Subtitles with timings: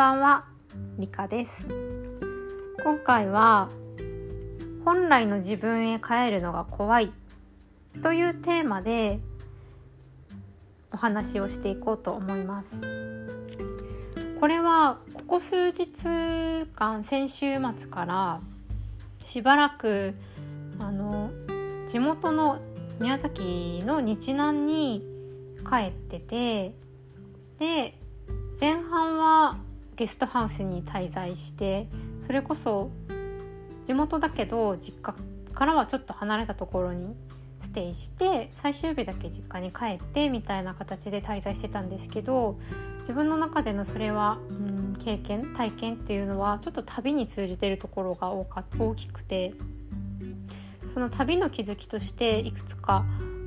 [0.00, 0.46] ばんは、
[0.98, 1.66] リカです。
[2.82, 3.68] 今回は
[4.82, 7.12] 本来の自分へ帰るのが怖い
[8.02, 9.20] というテーマで
[10.90, 12.80] お話をしていこうと思います。
[14.40, 15.86] これはここ数日
[16.74, 18.40] 間先週末から
[19.26, 20.14] しばらく
[20.78, 21.30] あの
[21.88, 22.58] 地元の
[23.00, 25.06] 宮崎の日南に
[25.58, 26.74] 帰ってて
[27.58, 27.98] で
[28.58, 29.58] 前半は
[30.00, 31.86] ゲストハウスに滞在して
[32.26, 32.90] それこそ
[33.84, 35.14] 地元だけど実家
[35.52, 37.14] からはちょっと離れたところに
[37.60, 42.58] ステイして最終日だけ実家に帰ってみたいな形で滞在してたんですけど
[43.00, 49.52] 自分の中でのそれは、うん、経験体験っていうのはちょっと旅に通じてるところが大か大きくて。
[50.92, 53.04] その旅の気づきとしていくつか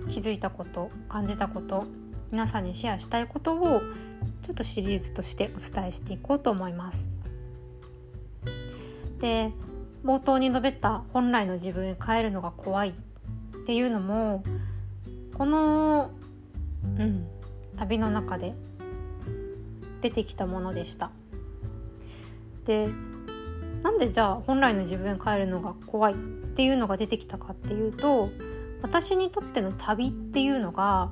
[0.10, 1.86] 気づいたこと感じたこと
[2.32, 3.82] 皆さんにシェアしたいことを
[4.44, 7.10] ちょっとシリーズとしてお伝えしていこうと思います。
[9.20, 9.52] で
[10.04, 12.94] 冒頭に述べた本来の自分へ帰るのが怖いっ
[13.66, 14.44] ていうのも
[15.38, 16.12] この、
[16.98, 17.26] うん、
[17.78, 18.54] 旅の中で
[20.02, 21.10] 出てきたものでした。
[22.66, 22.90] で
[23.82, 26.16] なんでじゃあ本来の自分へ帰るのが怖いっ
[26.56, 28.30] ていうのが出てきたかっていうと
[28.82, 31.12] 私にとっての旅っていうのが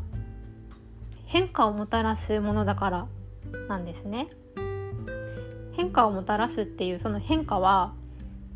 [1.25, 3.07] 変化をもたらすものだから
[3.67, 4.27] なんですね。
[5.73, 7.93] 変化をもたらすっていうその変化は、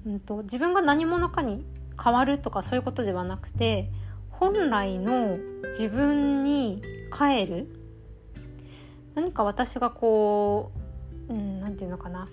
[0.06, 1.66] うんと、自分が何者かに
[2.02, 3.90] 変わるとかそういうことではなくて
[4.30, 5.38] 本来の
[5.70, 7.68] 自分に帰る
[9.16, 10.72] 何か私がこ
[11.30, 12.28] う何、うん、て言うのかな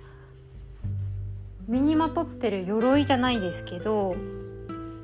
[1.69, 4.17] 身にまとってる鎧じゃないですけど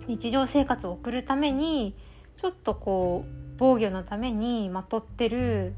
[0.08, 1.94] 日常生活を送るために
[2.36, 5.74] ちょっとこう防御のためにまとってる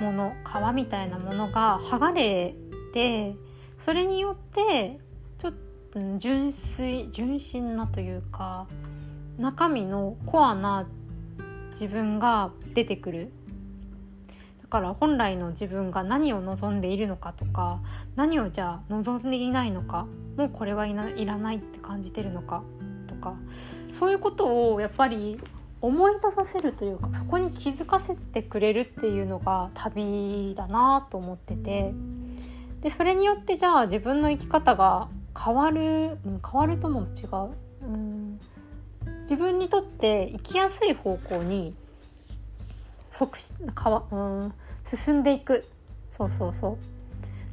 [0.00, 2.54] もの皮みたいなものが剥がれ
[2.92, 3.34] て
[3.78, 4.98] それによって
[5.38, 5.52] ちょっ
[5.92, 8.66] と純粋純真なというか
[9.38, 10.86] 中身のコアな
[11.70, 13.32] 自分が出てくる。
[14.62, 17.80] だから本来の自分が何を望んでいるのかとか
[18.14, 20.06] 何をじゃあ望んでいないのか
[20.36, 22.62] もうこれはいらないって感じてるのか
[23.08, 23.34] とか
[23.98, 25.40] そういうことをやっぱり
[25.80, 31.92] 思い出させるというかそこに気づかせてくれるっていうのが旅だなと思ってて。
[32.82, 35.08] でそれによってじゃあ自分の生き方が
[35.38, 38.40] 変わる、うん、変わるとも違う、うん、
[39.22, 41.74] 自分にとって生きやすい方向に
[43.10, 43.38] 即
[43.74, 44.54] かわ、うん、
[44.84, 45.66] 進んでいく。
[46.10, 46.78] そうそうそう。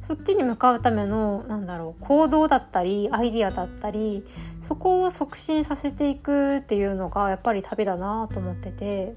[0.08, 4.24] そっちに向かうためのなんだろう行動だったりアイディアだったり
[4.66, 9.14] そこを促進させていくっていうのがやっぱり旅だなと思ってて。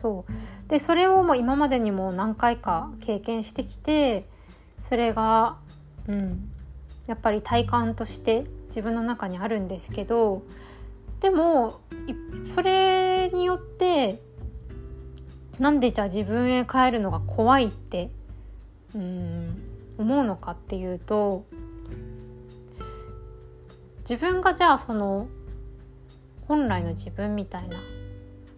[0.00, 0.68] そう。
[0.68, 4.28] でそれをもう今までにも何回か経験してきて
[4.80, 5.56] それが
[6.06, 6.50] うん
[7.08, 10.42] やっぱり体感として自分の中にあるんですけど
[11.20, 11.80] でも
[12.44, 14.22] それによって
[15.58, 18.10] なんでじゃあ自分へ帰るのが怖いって
[18.94, 19.62] うん
[19.98, 21.44] 思うのかっていうと
[24.00, 25.28] 自分がじゃあその
[26.46, 27.78] 本来の自分みたいな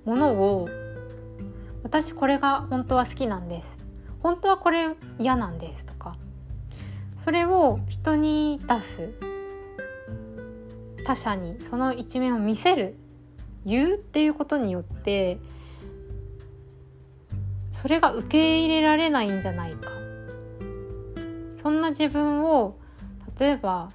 [0.05, 0.69] ものを
[1.83, 3.79] 私これが本当は好きなんです。
[4.23, 6.17] 本当はこれ嫌なんですとか
[7.25, 9.11] それを人に出す
[11.07, 12.97] 他者にその一面を見せる
[13.65, 15.39] 言うっていうことによって
[17.73, 20.00] それが受け入れられないんじゃないか。
[21.60, 22.78] そんな自分を
[23.38, 23.91] 例えば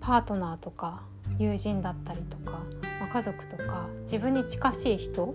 [0.00, 1.02] パートナーとか
[1.38, 2.62] 友人だったりとか、
[3.00, 5.34] まあ、家族とか自分に近しい人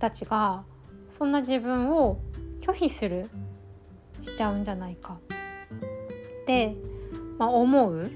[0.00, 0.64] たちが
[1.08, 2.18] そんな自分を
[2.60, 3.30] 拒否する
[4.20, 5.18] しちゃうんじゃないか。
[6.42, 6.74] って、
[7.38, 8.10] まあ、思う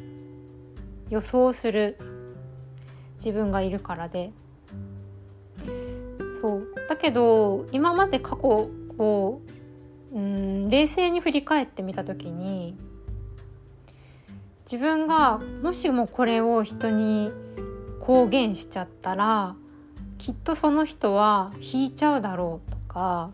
[1.10, 1.96] 予想する
[3.16, 4.32] 自分がいるからで。
[6.40, 6.68] そう。
[6.88, 9.40] だけど今まで過去を
[10.12, 12.76] うん冷静に振り返ってみた時に
[14.64, 17.30] 自分がもしもこれを人に
[18.00, 19.54] 公言しちゃったら
[20.16, 23.30] きっとその人は引いちゃうだろうとか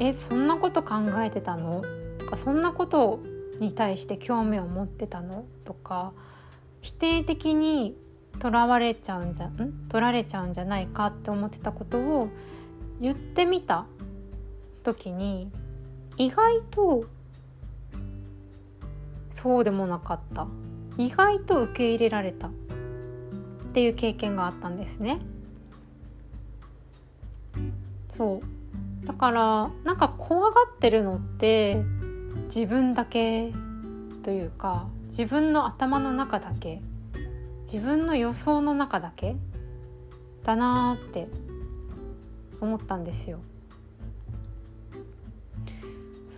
[0.00, 1.82] えそんなこと考えてたの？
[2.18, 3.20] とかそんなこと
[3.60, 5.44] に対して興味を持ってたの？
[5.64, 6.12] とか
[6.80, 7.96] 否定的に
[8.38, 9.86] とらわれちゃうんじゃん？
[9.88, 12.28] 取られちゃうんじゃないかって思ってたことを
[13.00, 13.86] 言ってみた。
[14.82, 15.50] 時に
[16.16, 17.04] 意外と
[19.30, 20.46] そうでもなかった
[20.98, 22.50] 意外と受け入れられたっ
[23.72, 25.18] ていう経験があったんですね。
[28.10, 31.82] そうだからなんか怖がってるのって
[32.44, 33.52] 自分だけ
[34.22, 36.82] というか自分の頭の中だけ
[37.62, 39.36] 自分の予想の中だけ
[40.44, 41.28] だなって
[42.60, 43.40] 思ったんですよ。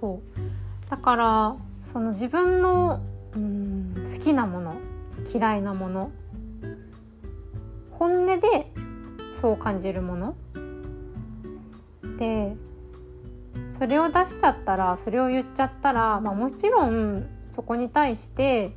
[0.04, 0.90] そう。
[0.90, 3.00] だからその自分の
[3.34, 4.76] うん好きなもの
[5.32, 6.10] 嫌いなもの
[7.90, 8.70] 本音で
[9.32, 10.36] そう感じるもの
[12.18, 12.54] で
[13.70, 18.76] それを出しちゃったらそれを言っちゃったら、まあ、もちろんそこに対して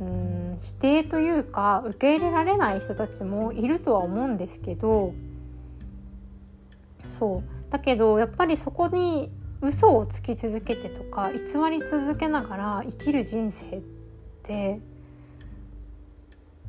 [0.00, 5.12] うん否定というか受け入れられない人たちもいるとは思うんですけど
[7.10, 7.70] そう。
[7.72, 9.30] だけどやっぱりそこに
[9.62, 11.38] 嘘をつき続けてとか偽
[11.70, 13.80] り続けながら生きる人生っ
[14.42, 14.80] て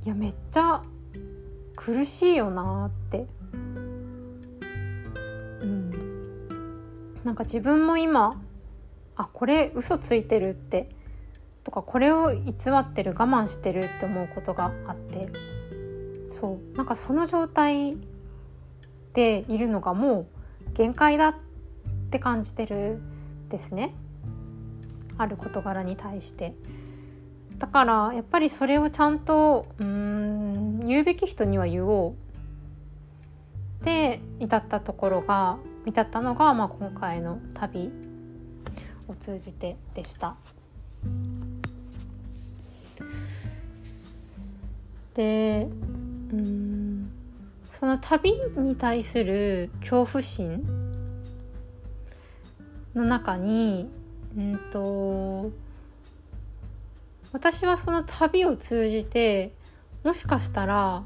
[0.03, 0.83] いやめっちゃ
[1.75, 3.25] 苦しいよなって。
[5.61, 5.91] うん。
[7.23, 8.39] なんか自分も今
[9.15, 10.89] あこれ嘘ついてるって
[11.63, 15.29] とかこれを偽ってる我慢してるって思うことがあって。
[16.31, 16.77] そう。
[16.77, 17.97] なんかその状態
[19.13, 21.35] でいるのがもう限界だっ
[22.13, 23.01] って感じてる
[23.49, 23.95] ですね。
[25.17, 26.53] ある事柄に対して。
[27.57, 32.13] だからやっぱりそれをちゃんとうん言うべき人には言お
[33.81, 33.83] う。
[33.83, 35.57] で至ったところが
[35.87, 37.91] 至ったのが、まあ、今回の旅
[39.07, 40.35] を通じてでした。
[45.15, 45.67] で
[46.31, 47.11] うん
[47.71, 50.82] その旅に対する恐怖心
[52.95, 53.89] の中に、
[54.37, 55.51] うんと、
[57.31, 59.53] 私はその旅を通じて
[60.03, 61.03] もしかしたら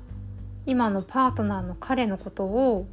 [0.66, 2.86] 今のパートナーの彼のことを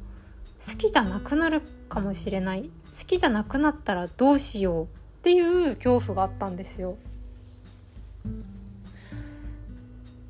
[0.65, 4.89] 好きじゃなくなるかもしれない好きじゃなくなったらどうしようっ
[5.23, 6.97] ていう恐怖があったんですよ。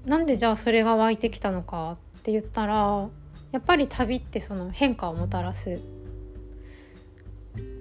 [0.06, 3.08] なんでじゃあそれが湧いてきたのかって言ったら
[3.52, 5.80] やっぱり旅ってその変化をもたらす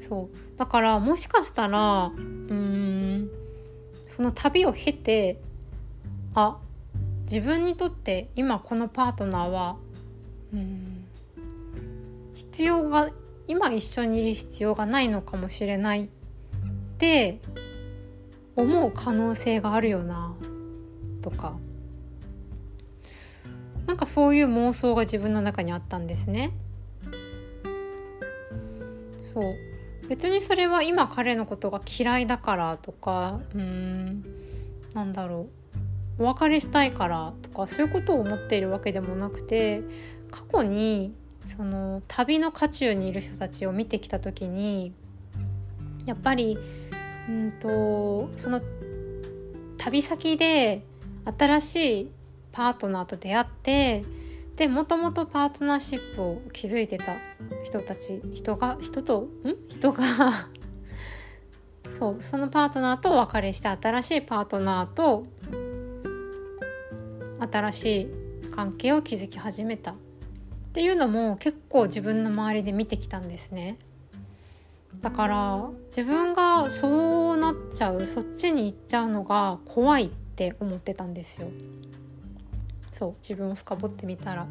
[0.01, 3.29] そうだからもしかしたらうん
[4.05, 5.39] その旅を経て
[6.35, 6.57] あ
[7.23, 9.77] 自分にとって今このパートナーは
[10.53, 11.05] うん
[12.33, 13.09] 必要が
[13.47, 16.07] 今一緒にいる必要がないのかもしれないっ
[16.97, 17.39] て
[18.55, 20.33] 思う可能性があるよな
[21.21, 21.57] とか
[23.87, 26.53] なんかそういう妄想が自分の中にあったんですね。
[29.33, 29.55] そう。
[30.09, 34.23] 別にそれは今彼のことが嫌いだからとかうん
[34.93, 35.47] なんだろ
[36.19, 36.23] う。
[36.23, 39.81] お別れしたいからとかそういうことを思っているわけでもなくて
[40.29, 44.93] 過去にその旅の渦中にいる人たちを見てきた時に
[46.05, 46.57] やっぱり
[47.27, 48.61] うんとその
[49.77, 50.85] 旅先で
[51.37, 52.11] 新しい
[52.51, 54.03] パートナーと出会って
[54.63, 57.17] でもともとパートナーシップを築いてた
[57.65, 59.57] 人たち人が人とん？
[59.67, 60.47] 人が
[61.89, 65.25] そうそのパートナーとお別れして新しいパートナーと
[67.51, 68.07] 新しい
[68.51, 69.95] 関係を築き始めたっ
[70.71, 73.77] ていうのも結構自分の周りで見てきたんですね。
[75.01, 81.49] だから自分がそうなっちゃうそっちに行っちゃうのが怖いって思ってたんですよ。
[82.93, 84.47] そう自分を深掘ってみたら。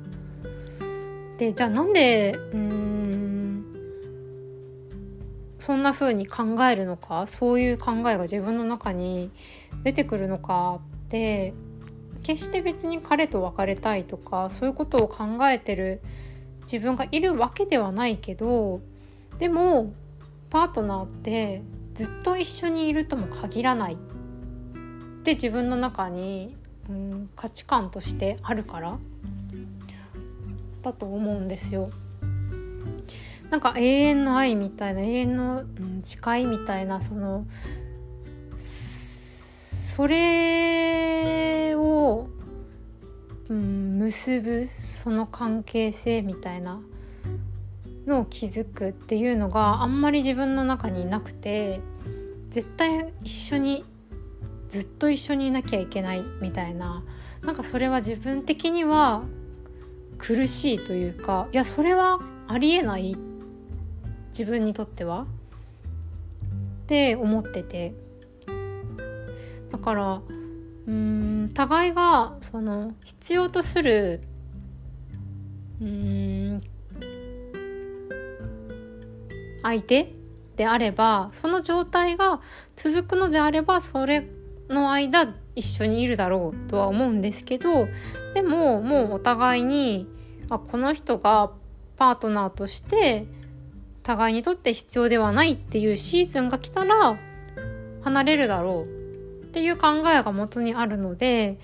[1.38, 3.64] でじゃあなんでうん
[5.58, 9.30] そんな風に考えるのかそういう考えが自分の中に
[9.84, 11.54] 出てくるのかって
[12.22, 16.00] 決して別に彼と別れたいとかそういうことを考えてる
[16.62, 18.80] 自分がいるわけではないけど
[19.38, 19.92] でも
[20.50, 21.62] パートナーって
[21.94, 23.96] ずっと一緒にいるとも限らないっ
[25.24, 26.56] て自分の中に
[26.88, 28.98] うん価値観としてあるから
[30.82, 31.90] だと思うんですよ。
[33.50, 37.46] なんか永遠の愛みたいな永遠の、うん、誓いみたいなその
[38.56, 42.28] それを、
[43.50, 46.80] うん、結ぶその関係性みたいな
[48.06, 51.82] のを築くっていうのがあんまり自分の中になくて
[52.48, 53.84] 絶対一緒に
[54.72, 57.04] ずっと一緒にいなきゃいけないみたいな。
[57.42, 59.22] なんかそれは自分的には
[60.16, 63.14] 苦しいというかいやそれはありえない。
[64.28, 65.26] 自分にとっては。
[66.84, 67.92] って思ってて。
[69.70, 70.22] だから
[70.86, 74.20] うん互いがその必要とする
[75.82, 76.60] うん
[79.62, 80.14] 相手
[80.56, 82.40] であればその状態が
[82.76, 84.26] 続くのであればそれ
[84.68, 87.88] の間一緒にいるだろうとは思うんですけど
[88.34, 90.06] でももうお互いに
[90.48, 91.50] あこの人が
[91.96, 93.26] パートナーとして
[94.02, 97.18] 互いにとって必要ではないっていうシーズンが来たら
[98.02, 101.58] 離れるだろうっていう考えが元にあるので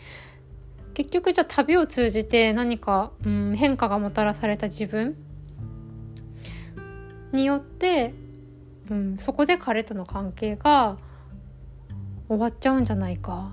[0.95, 5.17] 結局じゃあ旅を通じて何か、うん、変化がもたらされた自分
[7.33, 8.15] によって、
[8.91, 10.97] うん、そこで彼との関係が
[12.29, 13.53] 終わっちゃうんじゃないか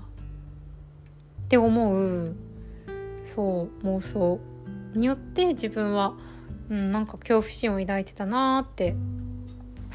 [1.44, 2.34] って思う
[3.24, 4.38] そう妄想
[4.94, 6.14] によって自分は、
[6.70, 8.94] うん、なんか恐怖心を抱いてたなーって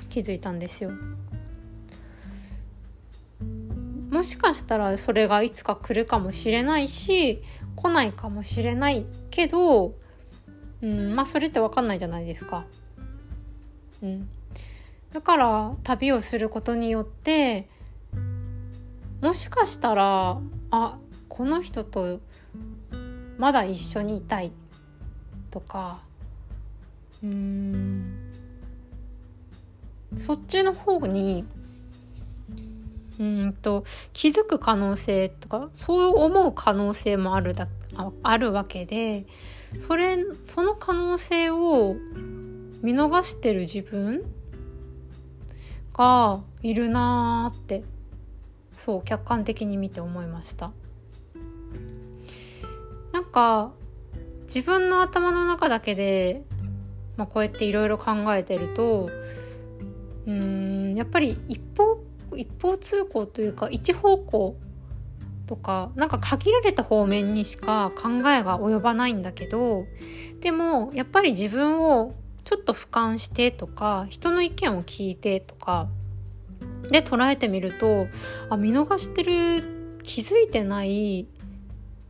[0.09, 0.91] 気づいたんですよ。
[4.11, 7.41] もしかしたらそれがいつか来るかもしれないし
[7.77, 9.95] 来ないかもしれないけど、
[10.81, 12.65] うん、まあそれって分かんないじゃないですか。
[14.03, 14.29] うん、
[15.13, 17.69] だから旅をすることによって
[19.21, 20.39] もしかしたら
[20.71, 20.97] あ
[21.29, 22.19] この人と
[23.37, 24.51] まだ一緒にいたい
[25.49, 25.99] とか
[27.23, 28.31] うん
[30.19, 31.45] そっちの方に
[33.19, 39.25] うんと気づく可能性とかそう思う可能性もあるだああるわけで
[39.79, 41.95] それその可能性を
[42.81, 44.23] 見逃してる自分
[45.93, 47.83] がいるなーって
[48.83, 50.71] そう客観的に見て思いました。
[53.13, 53.73] なんか
[54.45, 56.41] 自分の頭の中だけで、
[57.15, 59.11] まあ、こうやっていろいろ考えてると
[60.25, 61.99] うんやっぱり一方
[62.35, 64.57] 一方通行というか一方向
[65.45, 69.85] とかなんか限られた方面にしか考えが及ばないんだけど
[70.39, 75.87] でもやっぱり自分をちょっと俯瞰してとか人の意見を聞いてとか
[76.91, 78.07] で捉えてみると
[78.49, 81.27] あ見逃してる気づいてない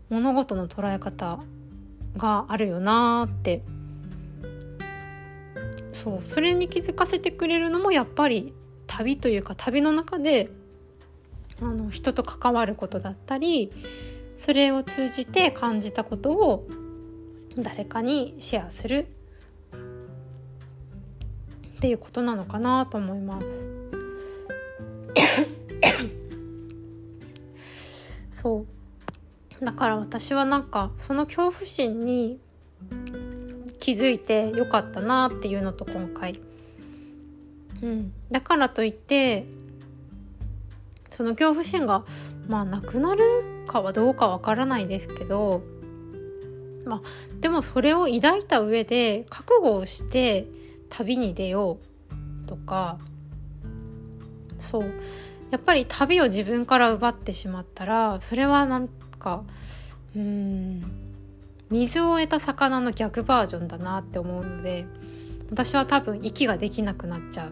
[0.10, 1.40] 物事の捉え方
[2.18, 3.62] があるよなーって
[5.94, 8.54] そうそれに気づかせてくれるのもやっぱり
[8.88, 10.50] 旅というか旅の中で
[11.62, 13.72] あの人と関わることだったり
[14.36, 16.68] それを通じて感じたことを
[17.56, 19.08] 誰かにシェアする
[21.78, 23.81] っていうことなのかなと思います。
[28.32, 28.66] そ
[29.62, 29.66] う。
[29.66, 32.40] だから私はなんかその恐怖心に
[33.80, 36.40] 気づいてよかったなっていうのと今回。
[37.82, 39.46] うん、だからといって
[41.10, 42.06] その恐怖心が
[42.48, 45.62] まあなくなるかはどうかわからないですけど、
[46.86, 47.02] まあ、
[47.40, 50.48] でもそれを抱いた上で覚悟をして
[50.90, 51.80] 旅に出よ
[52.46, 53.00] うとか
[54.62, 54.94] そう。
[55.52, 58.88] やっぱり旅を自分から奪ってしまったらそれはなん
[59.20, 59.44] か
[60.16, 60.82] うん
[61.70, 64.86] 水を得た魚の逆バージョンだなって思うので
[65.50, 67.52] 私は多分息ができなくなっちゃう。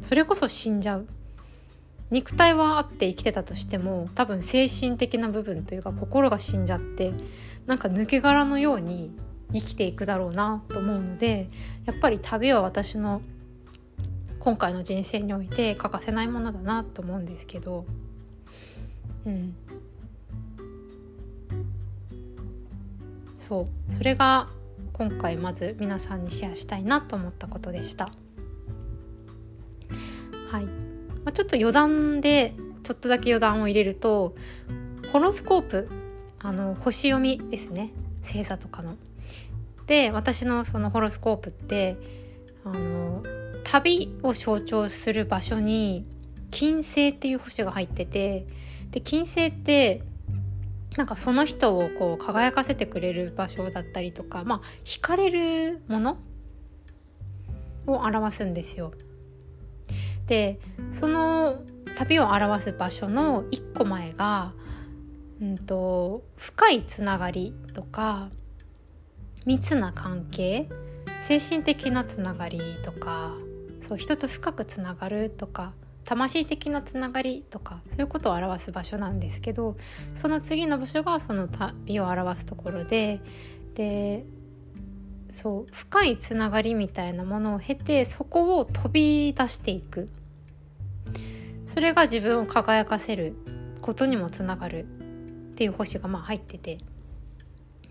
[0.00, 1.06] それこそ死んじゃう。
[2.10, 7.12] 肉体はあって生きてたとしても多分精神的な部分というか心が死んじゃって
[7.66, 9.10] なんか抜け殻のように
[9.52, 11.48] 生きていくだろうなと思うので
[11.84, 13.20] やっぱり旅は私の
[14.48, 17.84] 今回の人生において欠かせないものだなと思うんですけど。
[19.26, 19.54] うん。
[23.38, 23.92] そう。
[23.92, 24.48] それが
[24.94, 28.08] 今回まず皆さんにシェアしたいなと思ったことでした。
[30.50, 30.64] はい。
[30.64, 30.70] ま
[31.26, 34.34] あ、ちょっと余談でちょっとだけ余談を入れると
[35.12, 35.90] ホロスコープ
[36.38, 37.90] あの星読みですね。
[38.22, 38.96] 星座とかの。
[39.86, 41.98] で私のそのホロスコープって
[42.64, 43.22] あの
[43.70, 46.06] 旅を象徴する場所に
[46.50, 48.46] 金星っていう星が入ってて
[48.90, 50.02] で金星って
[50.96, 56.16] なんかその人をこう輝かせてくれる場所だったりとかまあ惹かれるもの
[57.86, 58.92] を表すんですよ。
[60.26, 60.58] で
[60.90, 61.62] その
[61.96, 64.52] 旅を表す場所の一個前が、
[65.40, 68.30] うんと、深いつながりとか
[69.46, 70.68] 密な関係
[71.22, 73.32] 精神的なつながりとか
[73.80, 75.72] そう人と深くつながるとか
[76.04, 79.76] 魂的なつながりとかそういうことを表す場所なんですけど
[80.14, 83.20] その次の場所がその旅を表すところで
[83.74, 84.24] で
[85.30, 90.08] そう深いつながりみたいなものを経てそこを飛び出していく
[91.66, 93.34] それが自分を輝かせる
[93.82, 94.86] ことにもつながる
[95.52, 96.78] っていう星がまあ入ってて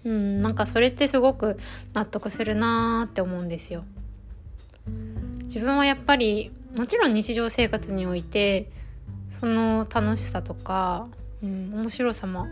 [0.04, 1.58] うんなんかそれってすごく
[1.94, 3.84] 納得するなーって思うんですよ。
[5.58, 8.70] 自分はやっぱりもちろん日常生活において
[9.32, 11.08] その楽しさとか、
[11.42, 12.46] うん、面白さも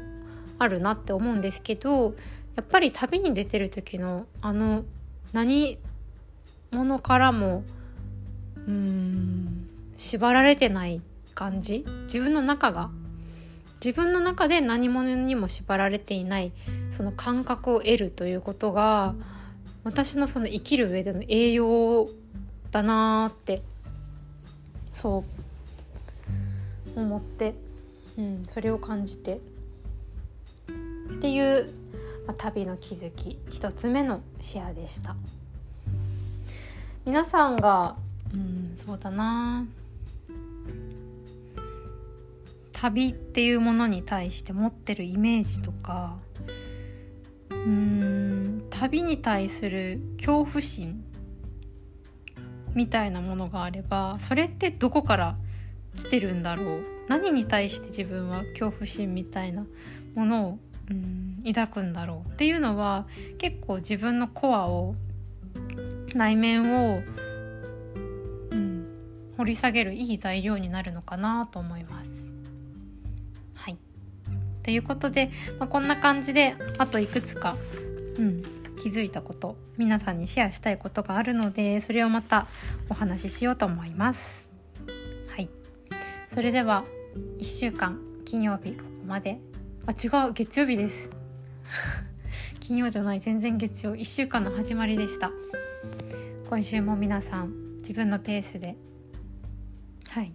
[0.58, 2.16] あるなって思うんですけど
[2.56, 4.86] やっぱり旅に出てる時のあの
[5.34, 5.78] 何
[6.72, 7.64] 者からも
[8.68, 11.00] うん縛られてない
[11.36, 12.90] 感じ自分の中が
[13.76, 16.52] 自分の中で何者にも縛られていない
[16.90, 19.14] その感覚を得るということが
[19.84, 22.10] 私のその生きる上での栄養
[22.72, 23.62] だなって
[24.94, 25.24] そ
[26.96, 27.54] う思って、
[28.18, 29.40] うん、それを感じて。
[31.16, 31.70] っていう、
[32.28, 35.16] まあ、旅の気づき一つ目のシェアでした。
[37.06, 37.96] 皆さんが
[38.34, 39.66] うんそうだな。
[42.74, 46.18] 旅っていうものに対して持ってるイメージとか
[47.50, 51.04] うーん旅に対する恐怖心
[52.76, 55.38] みたいなものがあればそれってどこから
[55.98, 56.84] 来てるんだろう？
[57.08, 59.66] 何に対して自分は恐怖心みたいな
[60.14, 62.32] ものをうん抱くんだろう？
[62.34, 64.96] っていうのは結構自分のコアを
[66.14, 67.02] 内面を、
[68.52, 68.86] うん、
[69.38, 72.10] 掘り下げるいい材料になるのかなと思います。
[73.54, 73.78] はい。
[74.64, 77.56] ということで、まあ、こんな感じであといくつか、
[78.18, 78.44] うん、
[78.76, 82.48] 気づいたこと皆さんにシェアしたいことがあるのでそれをまた
[82.90, 84.48] お話ししようと思います。
[85.28, 85.50] はい、
[86.30, 86.86] それでは
[87.40, 89.40] 1週間金曜日ここまで。
[89.88, 91.10] あ違う月曜日です。
[92.60, 95.32] 金曜じゃない全然月曜1週間の始まりでした。
[96.50, 98.76] 今週も皆さん自分のペースで
[100.10, 100.34] はい。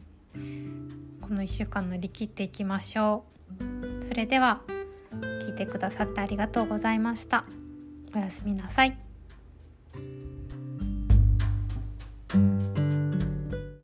[1.21, 3.25] この1週間乗り切っていきましょ
[4.01, 4.05] う。
[4.07, 4.63] それでは
[5.13, 7.45] 聞いてくださってありがとうございました。
[8.15, 8.99] おやすみなさい。